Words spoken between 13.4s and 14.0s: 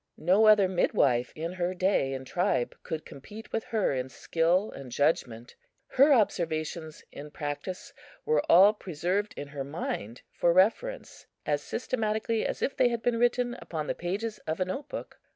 upon the